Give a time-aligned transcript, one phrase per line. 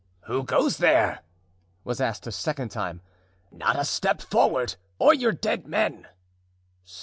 [0.21, 1.19] "Who goes there?"
[1.83, 3.01] was asked a second time.
[3.51, 6.07] "Not a step forward, or you're dead men."